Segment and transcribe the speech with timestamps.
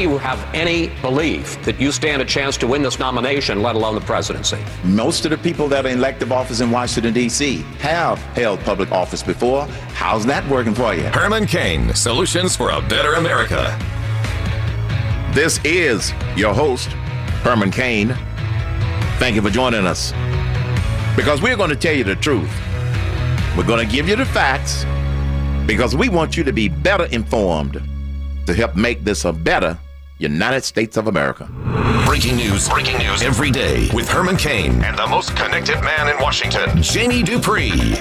[0.00, 3.74] do you have any belief that you stand a chance to win this nomination, let
[3.74, 4.58] alone the presidency?
[4.82, 7.58] Most of the people that are in elective office in Washington, D.C.
[7.80, 9.66] have held public office before.
[9.92, 11.02] How's that working for you?
[11.02, 13.78] Herman Cain, Solutions for a Better America.
[15.34, 16.88] This is your host,
[17.42, 18.16] Herman Cain.
[19.18, 20.12] Thank you for joining us.
[21.14, 22.50] Because we're going to tell you the truth.
[23.54, 24.86] We're going to give you the facts
[25.66, 27.82] because we want you to be better informed
[28.46, 29.78] to help make this a better
[30.20, 31.48] United States of America.
[32.04, 36.22] Breaking news, breaking news every day with Herman Cain and the most connected man in
[36.22, 37.96] Washington, Jamie Dupree.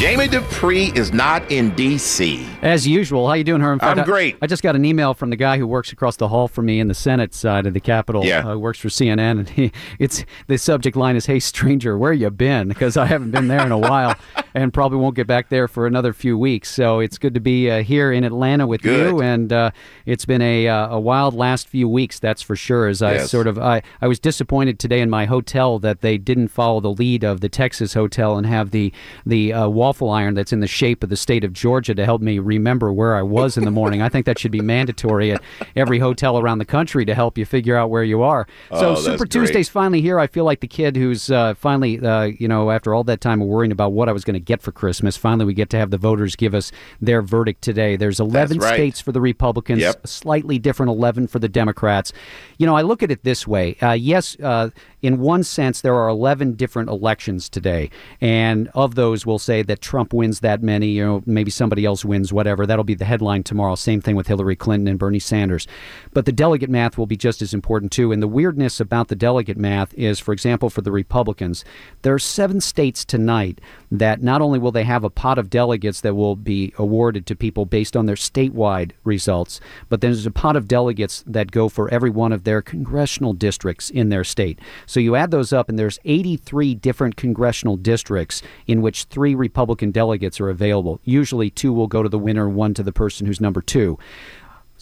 [0.00, 2.48] Jamie Dupree is not in D.C.
[2.62, 3.86] As usual, how you doing, Herman?
[3.86, 4.36] I'm great.
[4.36, 6.64] I, I, just got an email from the guy who works across the hall from
[6.64, 8.24] me in the Senate side of the Capitol.
[8.24, 12.14] Yeah, uh, works for CNN, and he, it's the subject line is, "Hey, stranger, where
[12.14, 14.16] you been?" Because I haven't been there in a while,
[14.54, 16.70] and probably won't get back there for another few weeks.
[16.70, 19.10] So it's good to be uh, here in Atlanta with good.
[19.10, 19.70] you, and uh,
[20.06, 22.88] it's been a uh, a wild last few weeks, that's for sure.
[22.88, 23.30] As I yes.
[23.30, 26.90] sort of I I was disappointed today in my hotel that they didn't follow the
[26.90, 28.94] lead of the Texas hotel and have the
[29.26, 32.22] the uh, waffle iron that's in the shape of the state of Georgia to help
[32.22, 34.00] me remember where I was in the morning.
[34.00, 35.42] I think that should be mandatory at
[35.74, 38.46] every hotel around the country to help you figure out where you are.
[38.70, 39.26] So oh, Super.
[39.26, 40.20] Tuesday's finally here.
[40.20, 43.42] I feel like the kid who's uh, finally, uh, you know, after all that time
[43.42, 45.76] of worrying about what I was going to get for Christmas, finally we get to
[45.76, 47.96] have the voters give us their verdict today.
[47.96, 48.74] There's 11 right.
[48.74, 50.06] states for the Republicans, Yep.
[50.06, 52.12] slightly different 11 for the Democrats.
[52.58, 53.74] You know, I look at it this way.
[53.82, 54.70] Uh, yes, uh,
[55.02, 59.80] in one sense, there are 11 different elections today, and of those, we'll say that
[59.80, 60.88] Trump wins that many.
[60.88, 62.66] You know, maybe somebody else wins, whatever.
[62.66, 63.74] That'll be the headline tomorrow.
[63.74, 65.66] Same thing with Hillary Clinton and Bernie Sanders.
[66.12, 68.12] But the delegate math will be just as important too.
[68.12, 71.64] And the weirdness about the delegate math is, for example, for the Republicans,
[72.02, 76.00] there are seven states tonight that not only will they have a pot of delegates
[76.00, 80.56] that will be awarded to people based on their statewide results, but there's a pot
[80.56, 84.58] of delegates that go for every one of their congressional districts in their state.
[84.90, 89.92] So you add those up, and there's 83 different congressional districts in which three Republican
[89.92, 90.98] delegates are available.
[91.04, 94.00] Usually, two will go to the winner, one to the person who's number two.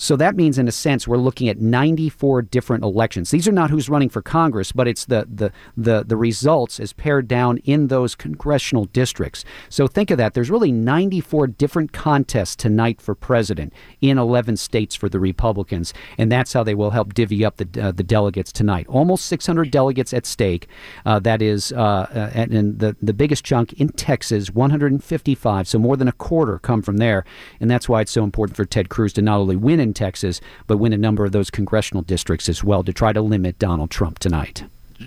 [0.00, 3.32] So that means, in a sense, we're looking at 94 different elections.
[3.32, 6.92] These are not who's running for Congress, but it's the, the, the, the results as
[6.92, 9.44] pared down in those congressional districts.
[9.68, 10.34] So think of that.
[10.34, 16.30] There's really 94 different contests tonight for president in 11 states for the Republicans, and
[16.30, 18.86] that's how they will help divvy up the, uh, the delegates tonight.
[18.88, 20.68] Almost 600 delegates at stake.
[21.04, 25.66] Uh, that is, uh, uh, and, and the, the biggest chunk in Texas, 155.
[25.66, 27.24] So more than a quarter come from there,
[27.58, 30.40] and that's why it's so important for Ted Cruz to not only win in Texas,
[30.66, 33.90] but win a number of those congressional districts as well to try to limit Donald
[33.90, 34.64] Trump tonight.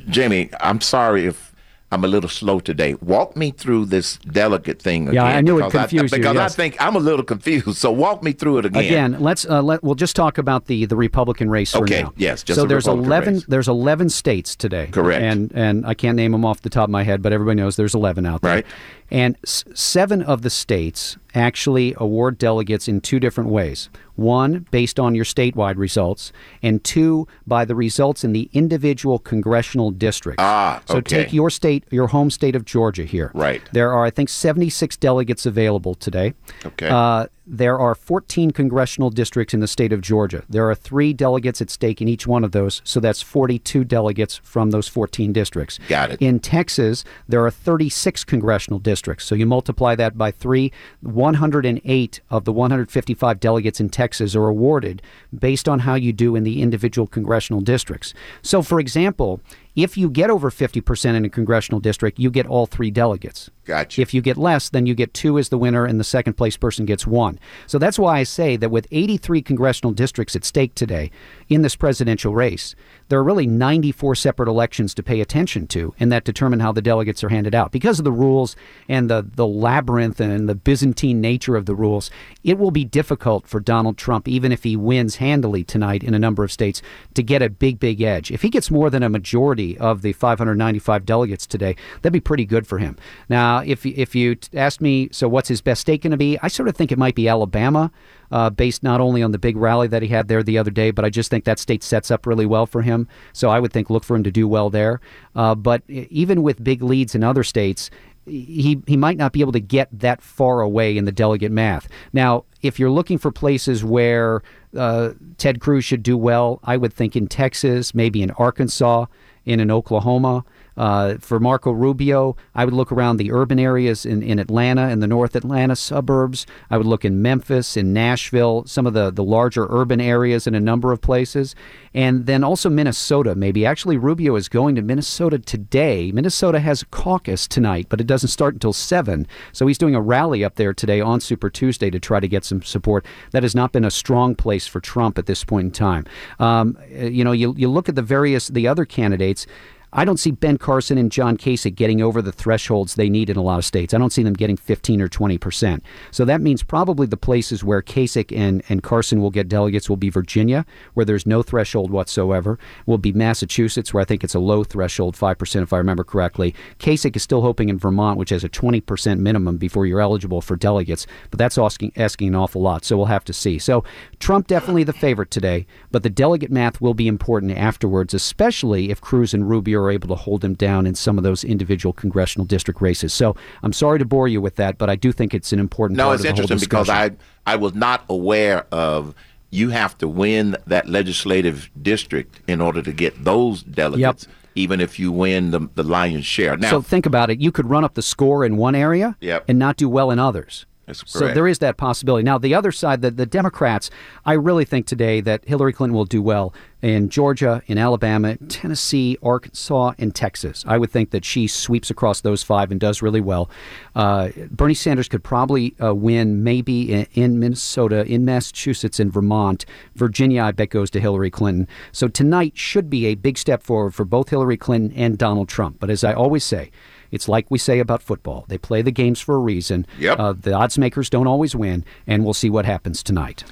[0.10, 1.52] Jamie, I'm sorry if
[1.94, 2.94] I'm a little slow today.
[3.02, 5.16] Walk me through this delegate thing again.
[5.16, 6.54] Yeah, I knew it because confused you, Because yes.
[6.54, 7.76] I think I'm a little confused.
[7.76, 8.84] So walk me through it again.
[8.86, 12.14] Again, let's uh, let we'll just talk about the the Republican race for Okay, now.
[12.16, 13.46] yes, just so the there's Republican 11 race.
[13.50, 14.88] there's 11 states today.
[14.88, 15.22] Correct.
[15.22, 17.76] And and I can't name them off the top of my head, but everybody knows
[17.76, 18.54] there's 11 out there.
[18.56, 18.66] Right.
[19.12, 23.90] And s- seven of the states actually award delegates in two different ways.
[24.16, 26.32] One, based on your statewide results,
[26.64, 30.42] and two, by the results in the individual congressional districts.
[30.42, 31.24] Ah, So okay.
[31.24, 33.32] take your state, your home state of Georgia here.
[33.34, 33.62] Right.
[33.74, 36.34] There are, I think, 76 delegates available today.
[36.66, 36.88] Okay.
[36.90, 40.44] Uh, there are 14 congressional districts in the state of Georgia.
[40.48, 44.38] There are three delegates at stake in each one of those, so that's 42 delegates
[44.44, 45.80] from those 14 districts.
[45.88, 46.22] Got it.
[46.22, 50.72] In Texas, there are 36 congressional districts, so you multiply that by three.
[51.02, 55.02] 108 of the 155 delegates in Texas are awarded
[55.38, 58.14] based on how you do in the individual congressional districts.
[58.42, 59.42] So, for example,
[59.76, 63.50] if you get over 50% in a congressional district, you get all three delegates.
[63.64, 64.02] Gotcha.
[64.02, 66.58] If you get less, then you get two as the winner, and the second place
[66.58, 67.40] person gets one.
[67.68, 71.12] So that's why I say that with 83 congressional districts at stake today
[71.48, 72.76] in this presidential race,
[73.08, 76.82] there are really 94 separate elections to pay attention to, and that determine how the
[76.82, 77.72] delegates are handed out.
[77.72, 78.56] Because of the rules
[78.90, 82.10] and the, the labyrinth and the Byzantine nature of the rules,
[82.44, 86.20] it will be difficult for Donald Trump, even if he wins handily tonight in a
[86.20, 86.82] number of states,
[87.14, 88.32] to get a big, big edge.
[88.32, 92.46] If he gets more than a majority of the 595 delegates today, that'd be pretty
[92.46, 92.98] good for him.
[93.30, 96.38] Now, if if you asked me, so what's his best state going to be?
[96.42, 97.92] I sort of think it might be Alabama,
[98.32, 100.92] uh, based not only on the big rally that he had there the other day,
[100.92, 103.08] but I just think that state sets up really well for him.
[103.34, 105.02] So I would think look for him to do well there.
[105.36, 107.90] Uh, but even with big leads in other states,
[108.26, 111.88] he he might not be able to get that far away in the delegate math.
[112.14, 114.44] Now, if you're looking for places where
[114.78, 119.06] uh, Ted Cruz should do well, I would think in Texas, maybe in Arkansas,
[119.46, 120.46] in an Oklahoma.
[120.78, 125.02] Uh, for Marco Rubio, I would look around the urban areas in, in Atlanta and
[125.02, 126.46] the North Atlanta suburbs.
[126.70, 130.56] I would look in Memphis, in Nashville, some of the, the larger urban areas in
[130.56, 131.56] a number of places.
[131.94, 133.66] And then also Minnesota, maybe.
[133.66, 136.12] Actually, Rubio is going to Minnesota today.
[136.12, 139.28] Minnesota has a caucus tonight, but it doesn't start until 7.
[139.52, 142.46] So he's doing a rally up there today on Super Tuesday to try to get
[142.46, 143.06] some support.
[143.32, 146.06] That has not been a strong place for Trump at this point in time.
[146.40, 149.46] Um, you know, you, you look at the various, the other candidates.
[149.94, 153.36] I don't see Ben Carson and John Kasich getting over the thresholds they need in
[153.36, 153.94] a lot of states.
[153.94, 155.84] I don't see them getting 15 or 20 percent.
[156.12, 159.98] So that means probably the places where Kasich and, and Carson will get delegates will
[159.98, 164.40] be Virginia, where there's no threshold whatsoever, will be Massachusetts, where I think it's a
[164.40, 166.56] low threshold, 5 percent if I remember correctly.
[166.80, 170.40] Kasich is still hoping in Vermont, which has a 20 percent minimum before you're eligible
[170.40, 172.86] for delegates, but that's asking, asking an awful lot.
[172.86, 173.60] So we'll have to see.
[173.60, 173.84] So
[174.20, 179.02] Trump definitely the favorite today, but the delegate math will be important afterwards, especially if
[179.02, 182.46] Cruz and Rubio are able to hold him down in some of those individual congressional
[182.46, 183.14] district races.
[183.14, 185.98] So I'm sorry to bore you with that, but I do think it's an important.
[185.98, 186.90] No, it's of the whole interesting because.
[186.90, 187.12] I
[187.46, 189.16] I was not aware of
[189.50, 194.26] you have to win that legislative district in order to get those delegates.
[194.28, 196.58] Yep Even if you win the, the lion's share.
[196.58, 197.40] Now, so think about it.
[197.40, 199.46] You could run up the score in one area Yep.
[199.48, 200.66] and not do well in others.
[201.00, 202.24] That's So there is that possibility.
[202.24, 203.90] Now, the other side, the, the Democrats,
[204.26, 209.18] I really think today that Hillary Clinton will do well in Georgia, in Alabama, Tennessee,
[209.22, 210.64] Arkansas, and Texas.
[210.68, 213.50] I would think that she sweeps across those five and does really well.
[213.96, 219.66] Uh, Bernie Sanders could probably uh, win maybe in, in Minnesota, in Massachusetts, in Vermont.
[219.96, 221.68] Virginia, I bet, goes to Hillary Clinton.
[221.92, 225.80] So tonight should be a big step forward for both Hillary Clinton and Donald Trump.
[225.80, 226.72] But as I always say,
[227.12, 228.46] it's like we say about football.
[228.48, 229.86] They play the games for a reason.
[230.00, 230.20] Yep.
[230.20, 233.44] Uh, the odds makers don't always win, and we'll see what happens tonight.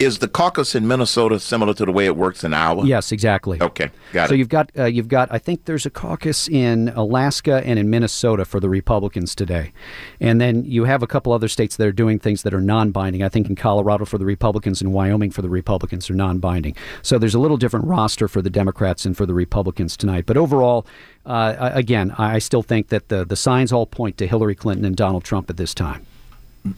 [0.00, 2.86] Is the caucus in Minnesota similar to the way it works in Iowa?
[2.86, 3.60] Yes, exactly.
[3.60, 4.38] Okay, got so it.
[4.38, 8.46] you've got uh, you've got I think there's a caucus in Alaska and in Minnesota
[8.46, 9.72] for the Republicans today,
[10.18, 13.22] and then you have a couple other states that are doing things that are non-binding.
[13.22, 16.74] I think in Colorado for the Republicans and Wyoming for the Republicans are non-binding.
[17.02, 20.24] So there's a little different roster for the Democrats and for the Republicans tonight.
[20.24, 20.86] But overall,
[21.26, 24.86] uh, again, I I still think that the the signs all point to Hillary Clinton
[24.86, 26.06] and Donald Trump at this time.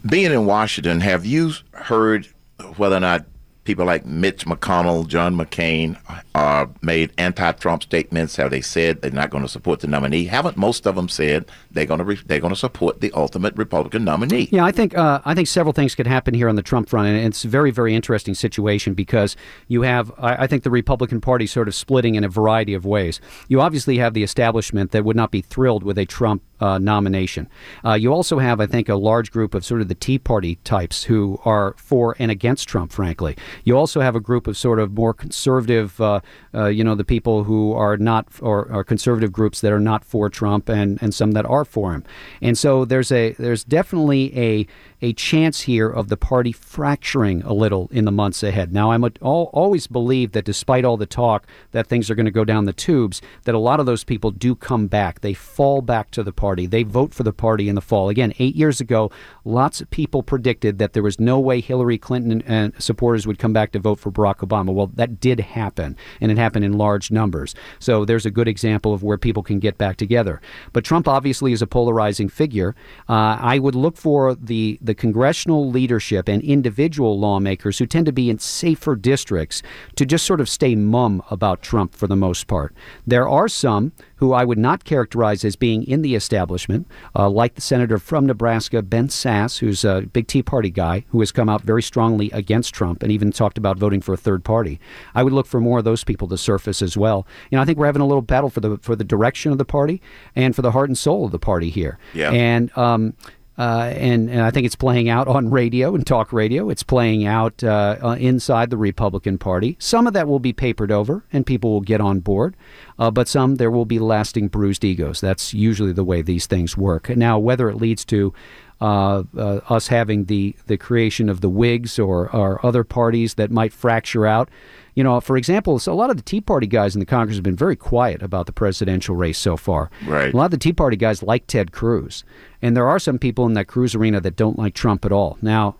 [0.08, 2.28] Being in Washington, have you heard
[2.76, 3.26] whether or not
[3.64, 5.96] people like Mitch McConnell, John McCain,
[6.34, 8.36] uh, made anti-Trump statements?
[8.36, 10.24] Have they said they're not going to support the nominee?
[10.24, 13.56] Haven't most of them said they're going to re- they're going to support the ultimate
[13.56, 14.48] Republican nominee?
[14.50, 17.08] Yeah, I think uh, I think several things could happen here on the Trump front,
[17.08, 19.36] and it's a very very interesting situation because
[19.68, 22.84] you have I, I think the Republican Party sort of splitting in a variety of
[22.84, 23.20] ways.
[23.48, 27.48] You obviously have the establishment that would not be thrilled with a Trump uh, nomination.
[27.84, 30.56] Uh, you also have, I think, a large group of sort of the Tea Party
[30.64, 32.92] types who are for and against Trump.
[32.92, 36.20] Frankly, you also have a group of sort of more conservative, uh,
[36.54, 40.04] uh, you know, the people who are not or are conservative groups that are not
[40.04, 42.04] for Trump, and and some that are for him.
[42.40, 44.66] And so there's a there's definitely a
[45.02, 48.72] a chance here of the party fracturing a little in the months ahead.
[48.72, 52.26] Now, I'm a, al always believe that despite all the talk that things are going
[52.26, 55.20] to go down the tubes, that a lot of those people do come back.
[55.20, 56.66] They fall back to the party.
[56.66, 58.08] They vote for the party in the fall.
[58.08, 59.10] Again, eight years ago,
[59.44, 63.52] lots of people predicted that there was no way Hillary Clinton and supporters would come
[63.52, 64.72] back to vote for Barack Obama.
[64.72, 67.54] Well, that did happen, and it happened in large numbers.
[67.78, 70.40] So there's a good example of where people can get back together.
[70.72, 72.74] But Trump obviously is a polarizing figure.
[73.08, 78.12] Uh, I would look for the the congressional leadership and individual lawmakers who tend to
[78.12, 79.62] be in safer districts
[79.96, 82.74] to just sort of stay mum about Trump for the most part.
[83.06, 87.56] There are some who I would not characterize as being in the establishment, uh, like
[87.56, 91.48] the senator from Nebraska, Ben Sasse, who's a big Tea Party guy who has come
[91.48, 94.78] out very strongly against Trump and even talked about voting for a third party.
[95.12, 97.26] I would look for more of those people to surface as well.
[97.50, 99.58] You know, I think we're having a little battle for the for the direction of
[99.58, 100.02] the party
[100.34, 101.98] and for the heart and soul of the party here.
[102.14, 102.30] Yeah.
[102.30, 103.14] And um,
[103.58, 106.70] uh, and, and I think it's playing out on radio and talk radio.
[106.70, 109.76] It's playing out uh, uh, inside the Republican Party.
[109.78, 112.56] Some of that will be papered over, and people will get on board.
[112.98, 115.20] Uh, but some there will be lasting bruised egos.
[115.20, 117.10] That's usually the way these things work.
[117.10, 118.32] Now, whether it leads to
[118.80, 123.50] uh, uh, us having the, the creation of the Whigs or, or other parties that
[123.50, 124.48] might fracture out.
[124.94, 127.36] You know, for example, so a lot of the Tea Party guys in the Congress
[127.36, 129.90] have been very quiet about the presidential race so far.
[130.06, 130.32] Right.
[130.32, 132.24] A lot of the Tea Party guys like Ted Cruz.
[132.60, 135.38] And there are some people in that Cruz arena that don't like Trump at all.
[135.40, 135.76] Now,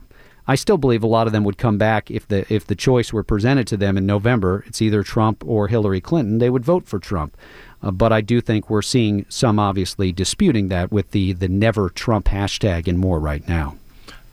[0.47, 3.13] I still believe a lot of them would come back if the if the choice
[3.13, 4.65] were presented to them in November.
[4.67, 6.39] It's either Trump or Hillary Clinton.
[6.39, 7.37] They would vote for Trump.
[7.83, 11.91] Uh, but I do think we're seeing some obviously disputing that with the the never
[11.91, 13.77] Trump hashtag and more right now.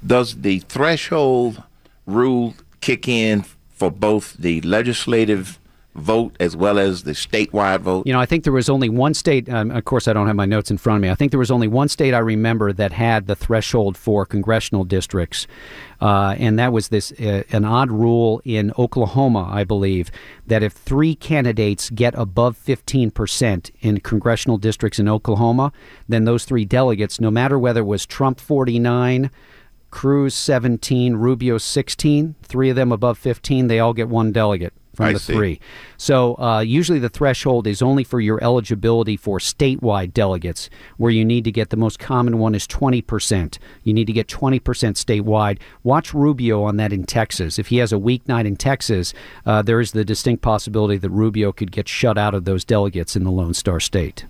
[0.05, 1.63] Does the threshold
[2.07, 3.45] rule kick in
[3.79, 5.57] for both the legislative
[5.95, 8.05] vote as well as the statewide vote?
[8.05, 9.50] You know, I think there was only one state.
[9.50, 11.09] Um, of course, I don't have my notes in front of me.
[11.09, 14.83] I think there was only one state I remember that had the threshold for congressional
[14.83, 15.48] districts,
[16.01, 20.12] uh, and that was this uh, an odd rule in Oklahoma, I believe,
[20.45, 25.71] that if three candidates get above 15 percent in congressional districts in Oklahoma,
[26.09, 29.31] then those three delegates, no matter whether it was Trump 49.
[29.91, 35.08] Cruz 17, Rubio 16, three of them above 15, they all get one delegate from
[35.08, 35.34] I the see.
[35.34, 35.60] three.
[35.98, 41.24] So uh, usually the threshold is only for your eligibility for statewide delegates, where you
[41.24, 43.58] need to get the most common one is 20%.
[43.84, 45.60] You need to get 20% statewide.
[45.84, 47.58] Watch Rubio on that in Texas.
[47.58, 49.13] If he has a weak night in Texas,
[49.46, 53.15] uh, there is the distinct possibility that Rubio could get shut out of those delegates
[53.15, 54.25] in the Lone Star State.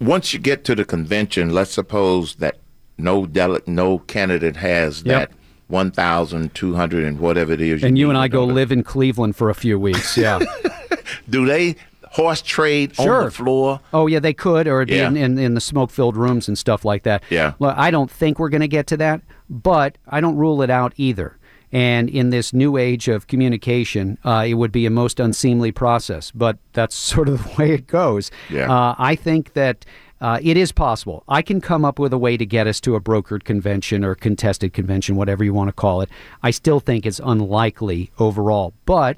[0.00, 2.56] Once you get to the convention, let's suppose that
[3.02, 5.30] no dele- no candidate has Yep.
[5.30, 5.36] that
[5.68, 7.82] 1,200 and whatever it is.
[7.82, 10.16] And you need and I go live in Cleveland for a few weeks.
[10.16, 10.40] Yeah.
[11.30, 11.76] Do they
[12.12, 13.80] horse trade on the floor?
[13.92, 15.08] Oh yeah, they could, or it'd Yeah.
[15.10, 17.22] be in, in, in the smoke-filled rooms and stuff like that.
[17.30, 17.52] Yeah.
[17.58, 20.70] Well, I don't think we're going to get to that, but I don't rule it
[20.70, 21.36] out either.
[21.72, 26.32] And in this new age of communication, uh, it would be a most unseemly process.
[26.32, 28.30] But that's sort of the way it goes.
[28.50, 28.72] Yeah.
[28.72, 29.84] Uh, I think that.
[30.20, 31.24] Uh, it is possible.
[31.28, 34.14] I can come up with a way to get us to a brokered convention or
[34.14, 36.10] contested convention, whatever you want to call it.
[36.42, 38.74] I still think it's unlikely overall.
[38.84, 39.16] But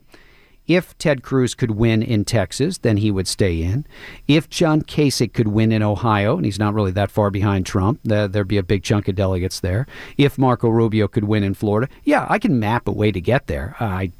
[0.68, 3.85] if Ted Cruz could win in Texas, then he would stay in.
[4.28, 7.99] If John Kasich could win in Ohio, and he's not really that far behind Trump,
[8.04, 9.88] there, there'd be a big chunk of delegates there.
[10.16, 13.49] If Marco Rubio could win in Florida, yeah, I can map a way to get
[13.49, 13.75] there.
[13.80, 14.12] I,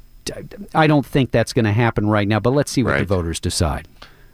[0.75, 3.39] I don't think that's going to happen right now, but let's see what the voters
[3.39, 3.87] decide.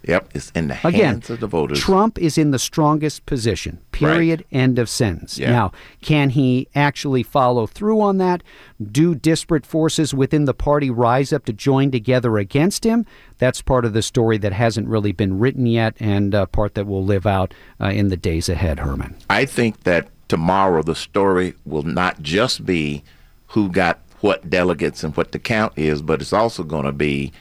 [0.04, 1.80] Yep, it's in the Again, hands of the voters.
[1.80, 3.80] Trump is in the strongest position.
[3.92, 4.46] Period.
[4.52, 5.38] End of sentence.
[5.38, 5.52] Yeah.
[5.52, 8.42] Now, can he actually follow through on that?
[8.82, 13.06] Do disparate forces within the party rise up to join together against him?
[13.40, 16.88] That's part of the story that hasn't really been written yet, and uh, part that
[16.88, 18.80] will live out uh, in the days ahead.
[18.80, 19.18] Herman.
[19.30, 23.04] I think that tomorrow the story will not just be
[23.48, 27.32] who got what delegates and what the count is, but it's also going to be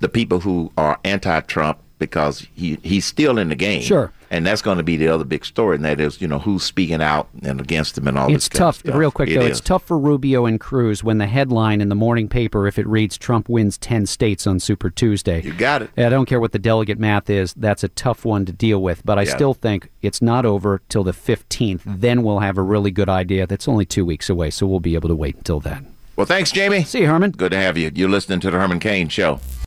[0.00, 3.82] the people who are anti-Trump because he he's still in the game.
[3.82, 4.10] Sure.
[4.32, 6.62] And that's going to be the other big story, and that is, you know, who's
[6.62, 8.94] speaking out and against him and all It's this kind of tough, stuff.
[8.94, 9.40] real quick It though.
[9.46, 9.58] is.
[9.58, 12.86] It's tough for Rubio and Cruz when the headline in the morning paper, if it
[12.86, 15.42] reads Trump wins 10 states on Super Tuesday.
[15.42, 15.90] You got it.
[15.96, 17.54] I don't care what the delegate math is.
[17.54, 19.04] That's a tough one to deal with.
[19.04, 21.80] But I still think it's not over till the 15th.
[21.84, 23.48] Then we'll have a really good idea.
[23.48, 25.92] That's only two weeks away, so we'll be able to wait until then.
[26.14, 26.84] Well, thanks, Jamie.
[26.84, 27.32] See you, Herman.
[27.32, 27.90] Good to have you.
[27.94, 29.40] You're listening to the Herman Cain Show.